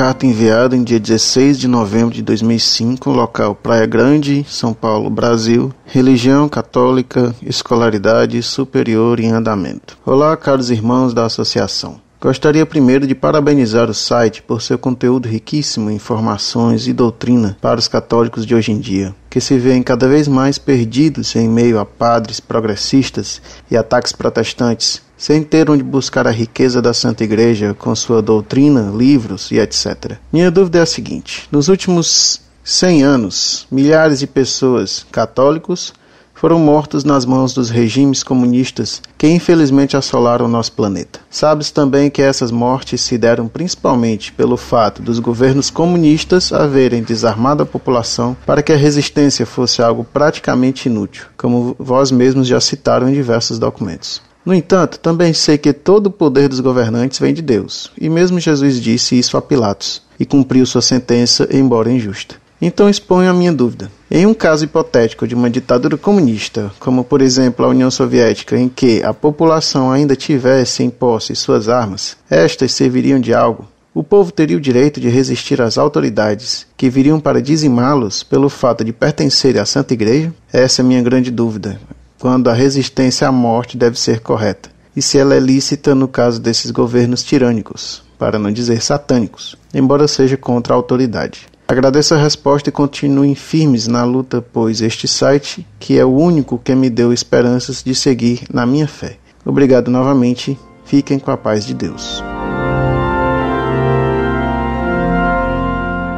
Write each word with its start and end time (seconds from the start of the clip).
carta 0.00 0.24
enviada 0.24 0.74
em 0.74 0.82
dia 0.82 0.98
16 0.98 1.58
de 1.58 1.68
novembro 1.68 2.14
de 2.14 2.22
2005, 2.22 3.10
local 3.10 3.54
Praia 3.54 3.84
Grande, 3.84 4.46
São 4.48 4.72
Paulo, 4.72 5.10
Brasil. 5.10 5.74
Religião 5.84 6.48
católica, 6.48 7.34
escolaridade 7.42 8.42
superior 8.42 9.20
em 9.20 9.30
andamento. 9.30 9.98
Olá, 10.06 10.34
caros 10.38 10.70
irmãos 10.70 11.12
da 11.12 11.26
associação. 11.26 12.00
Gostaria 12.18 12.64
primeiro 12.64 13.06
de 13.06 13.14
parabenizar 13.14 13.90
o 13.90 13.94
site 13.94 14.42
por 14.42 14.62
seu 14.62 14.78
conteúdo 14.78 15.28
riquíssimo 15.28 15.90
em 15.90 15.96
informações 15.96 16.86
e 16.86 16.94
doutrina 16.94 17.58
para 17.60 17.78
os 17.78 17.86
católicos 17.86 18.46
de 18.46 18.54
hoje 18.54 18.72
em 18.72 18.78
dia, 18.78 19.14
que 19.28 19.38
se 19.40 19.58
veem 19.58 19.82
cada 19.82 20.08
vez 20.08 20.26
mais 20.26 20.56
perdidos 20.56 21.36
em 21.36 21.46
meio 21.46 21.78
a 21.78 21.84
padres 21.84 22.40
progressistas 22.40 23.40
e 23.70 23.76
ataques 23.76 24.12
protestantes, 24.12 25.02
sem 25.20 25.42
ter 25.42 25.68
onde 25.68 25.82
buscar 25.82 26.26
a 26.26 26.30
riqueza 26.30 26.80
da 26.80 26.94
Santa 26.94 27.22
Igreja 27.22 27.76
com 27.78 27.94
sua 27.94 28.22
doutrina, 28.22 28.90
livros 28.90 29.50
e 29.50 29.58
etc. 29.58 30.16
Minha 30.32 30.50
dúvida 30.50 30.78
é 30.78 30.80
a 30.80 30.86
seguinte: 30.86 31.46
nos 31.52 31.68
últimos 31.68 32.40
100 32.64 33.02
anos, 33.02 33.66
milhares 33.70 34.20
de 34.20 34.26
pessoas, 34.26 35.04
católicos, 35.12 35.92
foram 36.32 36.58
mortos 36.58 37.04
nas 37.04 37.26
mãos 37.26 37.52
dos 37.52 37.68
regimes 37.68 38.22
comunistas 38.22 39.02
que 39.18 39.28
infelizmente 39.28 39.94
assolaram 39.94 40.48
nosso 40.48 40.72
planeta. 40.72 41.20
Sabes 41.28 41.70
também 41.70 42.08
que 42.08 42.22
essas 42.22 42.50
mortes 42.50 43.02
se 43.02 43.18
deram 43.18 43.46
principalmente 43.46 44.32
pelo 44.32 44.56
fato 44.56 45.02
dos 45.02 45.18
governos 45.18 45.68
comunistas 45.68 46.50
haverem 46.50 47.02
desarmado 47.02 47.62
a 47.62 47.66
população 47.66 48.34
para 48.46 48.62
que 48.62 48.72
a 48.72 48.76
resistência 48.76 49.44
fosse 49.44 49.82
algo 49.82 50.02
praticamente 50.02 50.88
inútil, 50.88 51.26
como 51.36 51.76
vós 51.78 52.10
mesmos 52.10 52.46
já 52.46 52.58
citaram 52.58 53.06
em 53.06 53.12
diversos 53.12 53.58
documentos. 53.58 54.29
No 54.44 54.54
entanto, 54.54 54.98
também 54.98 55.32
sei 55.32 55.58
que 55.58 55.72
todo 55.72 56.06
o 56.06 56.10
poder 56.10 56.48
dos 56.48 56.60
governantes 56.60 57.18
vem 57.18 57.34
de 57.34 57.42
Deus, 57.42 57.90
e 58.00 58.08
mesmo 58.08 58.40
Jesus 58.40 58.80
disse 58.80 59.18
isso 59.18 59.36
a 59.36 59.42
Pilatos, 59.42 60.02
e 60.18 60.24
cumpriu 60.24 60.64
sua 60.64 60.80
sentença, 60.80 61.46
embora 61.50 61.90
injusta. 61.90 62.36
Então 62.62 62.90
exponho 62.90 63.30
a 63.30 63.34
minha 63.34 63.52
dúvida. 63.52 63.90
Em 64.10 64.26
um 64.26 64.34
caso 64.34 64.64
hipotético 64.64 65.26
de 65.26 65.34
uma 65.34 65.48
ditadura 65.48 65.96
comunista, 65.96 66.70
como 66.78 67.02
por 67.02 67.22
exemplo 67.22 67.64
a 67.64 67.68
União 67.68 67.90
Soviética, 67.90 68.56
em 68.58 68.68
que 68.68 69.02
a 69.02 69.14
população 69.14 69.90
ainda 69.90 70.14
tivesse 70.14 70.82
em 70.82 70.90
posse 70.90 71.34
suas 71.34 71.68
armas, 71.68 72.16
estas 72.28 72.72
serviriam 72.72 73.18
de 73.18 73.32
algo? 73.32 73.66
O 73.94 74.04
povo 74.04 74.30
teria 74.30 74.56
o 74.56 74.60
direito 74.60 75.00
de 75.00 75.08
resistir 75.08 75.60
às 75.60 75.76
autoridades 75.76 76.66
que 76.76 76.90
viriam 76.90 77.18
para 77.18 77.42
dizimá-los 77.42 78.22
pelo 78.22 78.48
fato 78.48 78.84
de 78.84 78.92
pertencerem 78.92 79.60
à 79.60 79.64
Santa 79.64 79.94
Igreja? 79.94 80.32
Essa 80.52 80.80
é 80.80 80.84
a 80.84 80.86
minha 80.86 81.02
grande 81.02 81.30
dúvida, 81.30 81.80
quando 82.20 82.50
a 82.50 82.52
resistência 82.52 83.26
à 83.26 83.32
morte 83.32 83.78
deve 83.78 83.98
ser 83.98 84.20
correta, 84.20 84.68
e 84.94 85.00
se 85.00 85.16
ela 85.16 85.34
é 85.34 85.40
lícita 85.40 85.94
no 85.94 86.06
caso 86.06 86.38
desses 86.38 86.70
governos 86.70 87.24
tirânicos, 87.24 88.02
para 88.18 88.38
não 88.38 88.52
dizer 88.52 88.82
satânicos, 88.82 89.56
embora 89.72 90.06
seja 90.06 90.36
contra 90.36 90.74
a 90.74 90.76
autoridade. 90.76 91.46
Agradeço 91.66 92.14
a 92.14 92.18
resposta 92.18 92.68
e 92.68 92.72
continuem 92.72 93.34
firmes 93.34 93.86
na 93.86 94.04
luta, 94.04 94.42
pois 94.42 94.82
este 94.82 95.08
site, 95.08 95.66
que 95.78 95.98
é 95.98 96.04
o 96.04 96.14
único 96.14 96.58
que 96.58 96.74
me 96.74 96.90
deu 96.90 97.10
esperanças 97.10 97.82
de 97.82 97.94
seguir 97.94 98.42
na 98.52 98.66
minha 98.66 98.86
fé. 98.86 99.16
Obrigado 99.46 99.90
novamente. 99.90 100.58
Fiquem 100.84 101.18
com 101.18 101.30
a 101.30 101.36
paz 101.36 101.64
de 101.64 101.72
Deus. 101.72 102.22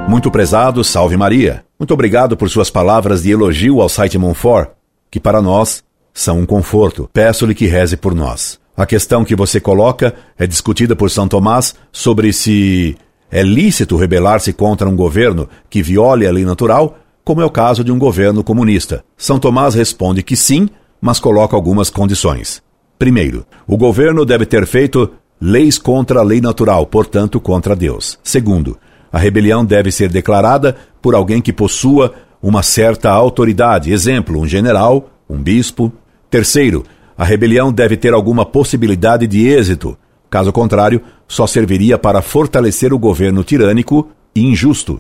Muito 0.09 0.31
prezado, 0.31 0.83
salve 0.83 1.17
Maria. 1.17 1.65
Muito 1.79 1.95
obrigado 1.95 2.37
por 2.37 2.49
suas 2.49 2.71
palavras 2.71 3.23
de 3.23 3.31
elogio 3.31 3.81
ao 3.81 3.89
site 3.89 4.19
Monfort, 4.19 4.71
que 5.11 5.21
para 5.21 5.43
nós 5.43 5.85
são 6.13 6.41
um 6.41 6.47
conforto. 6.47 7.09
Peço-lhe 7.13 7.55
que 7.55 7.67
reze 7.67 7.97
por 7.97 8.15
nós. 8.15 8.61
A 8.77 8.87
questão 8.87 9.25
que 9.25 9.37
você 9.37 9.61
coloca 9.61 10.15
é 10.39 10.47
discutida 10.47 10.97
por 10.97 11.11
São 11.11 11.29
Tomás 11.29 11.75
sobre 11.91 12.33
se 12.33 12.97
é 13.31 13.43
lícito 13.43 13.97
rebelar-se 13.97 14.53
contra 14.53 14.89
um 14.89 14.97
governo 14.97 15.49
que 15.71 15.83
viole 15.83 16.27
a 16.27 16.31
lei 16.31 16.45
natural, 16.45 16.99
como 17.25 17.41
é 17.41 17.45
o 17.45 17.51
caso 17.51 17.85
de 17.85 17.93
um 17.93 17.99
governo 17.99 18.43
comunista. 18.43 19.05
São 19.17 19.39
Tomás 19.39 19.75
responde 19.75 20.23
que 20.23 20.37
sim, 20.37 20.69
mas 21.01 21.21
coloca 21.21 21.57
algumas 21.57 21.91
condições. 21.91 22.63
Primeiro, 22.99 23.45
o 23.67 23.77
governo 23.77 24.25
deve 24.25 24.47
ter 24.47 24.67
feito 24.67 25.11
leis 25.41 25.77
contra 25.77 26.21
a 26.21 26.23
lei 26.23 26.41
natural, 26.41 26.87
portanto 26.87 27.41
contra 27.41 27.75
Deus. 27.75 28.19
Segundo, 28.23 28.79
a 29.13 29.19
rebelião 29.19 29.65
deve 29.65 29.91
ser 29.91 30.09
declarada 30.09 30.77
por 31.01 31.15
alguém 31.15 31.43
que 31.43 31.53
possua 31.53 32.15
uma 32.41 32.63
certa 32.63 33.11
autoridade, 33.11 33.93
exemplo, 33.93 34.41
um 34.41 34.47
general, 34.47 35.11
um 35.29 35.43
bispo. 35.43 35.93
Terceiro, 36.33 36.83
a 37.17 37.25
rebelião 37.25 37.73
deve 37.73 37.97
ter 37.97 38.13
alguma 38.13 38.45
possibilidade 38.45 39.29
de 39.29 39.47
êxito, 39.47 39.97
Caso 40.33 40.51
contrário, 40.51 41.03
só 41.29 41.47
serviria 41.47 41.99
para 41.99 42.23
fortalecer 42.23 42.91
o 42.91 42.99
governo 42.99 43.45
tirânico 43.45 44.09
e 44.35 44.43
injusto. 44.43 44.99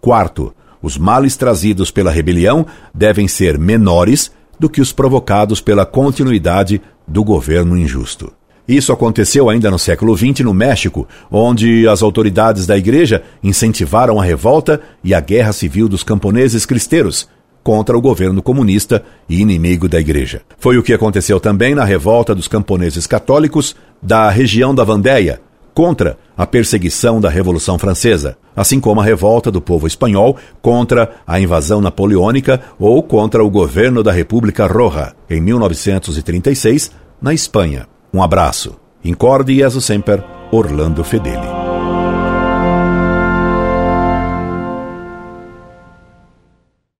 Quarto, 0.00 0.54
os 0.80 0.96
males 0.96 1.36
trazidos 1.36 1.90
pela 1.90 2.10
rebelião 2.10 2.64
devem 2.94 3.28
ser 3.28 3.58
menores 3.58 4.32
do 4.58 4.70
que 4.70 4.80
os 4.80 4.90
provocados 4.90 5.60
pela 5.60 5.84
continuidade 5.84 6.80
do 7.06 7.22
governo 7.22 7.76
injusto. 7.76 8.32
Isso 8.66 8.90
aconteceu 8.90 9.50
ainda 9.50 9.70
no 9.70 9.78
século 9.78 10.16
XX 10.16 10.40
no 10.40 10.54
México, 10.54 11.06
onde 11.30 11.86
as 11.86 12.02
autoridades 12.02 12.66
da 12.66 12.78
igreja 12.78 13.22
incentivaram 13.42 14.18
a 14.18 14.24
revolta 14.24 14.80
e 15.04 15.12
a 15.12 15.20
guerra 15.20 15.52
civil 15.52 15.90
dos 15.90 16.02
camponeses 16.02 16.64
cristeiros, 16.64 17.28
contra 17.62 17.96
o 17.96 18.00
governo 18.00 18.42
comunista 18.42 19.02
e 19.28 19.40
inimigo 19.40 19.88
da 19.88 20.00
igreja. 20.00 20.42
Foi 20.58 20.78
o 20.78 20.82
que 20.82 20.92
aconteceu 20.92 21.38
também 21.38 21.74
na 21.74 21.84
revolta 21.84 22.34
dos 22.34 22.48
camponeses 22.48 23.06
católicos 23.06 23.76
da 24.02 24.30
região 24.30 24.74
da 24.74 24.84
Vandéia 24.84 25.40
contra 25.74 26.18
a 26.36 26.46
perseguição 26.46 27.20
da 27.20 27.28
Revolução 27.28 27.78
Francesa, 27.78 28.36
assim 28.54 28.80
como 28.80 29.00
a 29.00 29.04
revolta 29.04 29.50
do 29.50 29.60
povo 29.60 29.86
espanhol 29.86 30.36
contra 30.60 31.16
a 31.26 31.40
invasão 31.40 31.80
napoleônica 31.80 32.60
ou 32.78 33.02
contra 33.02 33.44
o 33.44 33.50
governo 33.50 34.02
da 34.02 34.12
República 34.12 34.66
Roja 34.66 35.14
em 35.28 35.40
1936 35.40 36.90
na 37.20 37.32
Espanha. 37.32 37.86
Um 38.12 38.22
abraço. 38.22 38.76
Incorde 39.04 39.54
Jesus 39.54 39.84
Semper, 39.84 40.22
Orlando 40.52 41.02
Fedeli. 41.04 41.49